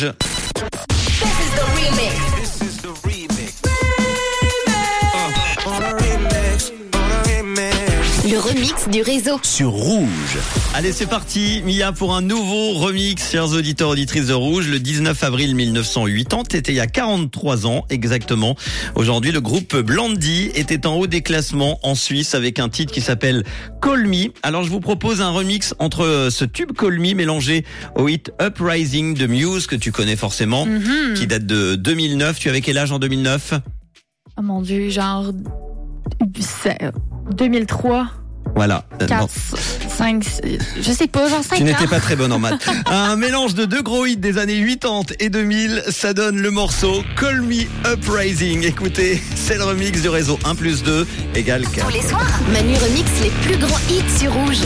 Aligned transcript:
Je... 0.00 0.27
Le 8.30 8.38
remix 8.38 8.88
du 8.90 9.00
réseau. 9.02 9.38
sur 9.42 9.70
Rouge. 9.70 10.38
Allez, 10.74 10.92
c'est 10.92 11.06
parti, 11.06 11.62
Mia, 11.64 11.92
pour 11.92 12.14
un 12.14 12.20
nouveau 12.20 12.72
remix, 12.74 13.30
chers 13.30 13.50
auditeurs, 13.52 13.90
auditrices 13.90 14.26
de 14.26 14.32
Rouge. 14.34 14.68
Le 14.68 14.78
19 14.80 15.22
avril 15.24 15.54
1980, 15.54 16.42
c'était 16.50 16.72
il 16.72 16.76
y 16.76 16.80
a 16.80 16.86
43 16.86 17.66
ans 17.66 17.84
exactement. 17.90 18.56
Aujourd'hui, 18.96 19.30
le 19.32 19.40
groupe 19.40 19.76
Blandy 19.76 20.50
était 20.54 20.86
en 20.86 20.96
haut 20.96 21.06
des 21.06 21.22
classements 21.22 21.78
en 21.82 21.94
Suisse 21.94 22.34
avec 22.34 22.58
un 22.58 22.68
titre 22.68 22.92
qui 22.92 23.00
s'appelle 23.00 23.44
Call 23.80 24.06
Me. 24.06 24.32
Alors, 24.42 24.62
je 24.64 24.70
vous 24.70 24.80
propose 24.80 25.20
un 25.20 25.30
remix 25.30 25.74
entre 25.78 26.28
ce 26.30 26.44
tube 26.44 26.72
Call 26.76 26.98
Me 26.98 27.14
mélangé 27.14 27.64
au 27.96 28.08
hit 28.08 28.32
Uprising 28.42 29.14
de 29.14 29.26
Muse, 29.26 29.66
que 29.66 29.76
tu 29.76 29.92
connais 29.92 30.16
forcément, 30.16 30.66
qui 31.16 31.26
date 31.26 31.46
de 31.46 31.76
2009. 31.76 32.38
Tu 32.38 32.48
avais 32.48 32.60
quel 32.60 32.78
âge 32.78 32.92
en 32.92 32.98
2009 32.98 33.54
Oh 34.36 34.42
mon 34.42 34.60
dieu, 34.62 34.88
genre 34.90 35.32
c'est- 36.40 36.78
2003, 37.36 38.06
Voilà. 38.58 38.82
Euh, 39.00 39.06
4, 39.06 39.20
non. 39.20 39.28
5, 39.88 40.24
je 40.80 40.90
sais 40.90 41.06
pas, 41.06 41.28
genre 41.28 41.44
5 41.44 41.58
Tu 41.58 41.62
n'étais 41.62 41.86
pas 41.86 42.00
très 42.00 42.16
bonne 42.16 42.32
en 42.32 42.40
maths. 42.40 42.68
Un 42.86 43.14
mélange 43.14 43.54
de 43.54 43.66
deux 43.66 43.82
gros 43.82 44.04
hits 44.04 44.16
des 44.16 44.36
années 44.36 44.60
80 44.80 45.14
et 45.20 45.28
2000, 45.28 45.84
ça 45.90 46.12
donne 46.12 46.38
le 46.40 46.50
morceau 46.50 47.04
Call 47.16 47.42
Me 47.42 47.66
Uprising. 47.88 48.64
Écoutez, 48.64 49.22
c'est 49.36 49.58
le 49.58 49.62
remix 49.62 50.02
du 50.02 50.08
réseau 50.08 50.40
1 50.44 50.56
plus 50.56 50.82
2 50.82 51.06
égale 51.36 51.68
4. 51.72 51.86
Tous 51.86 51.92
les 51.92 52.02
soirs, 52.02 52.40
Manu 52.52 52.74
remix 52.74 53.08
les 53.22 53.30
plus 53.46 53.58
grands 53.58 53.78
hits 53.88 54.18
sur 54.18 54.32
Rouge. 54.32 54.62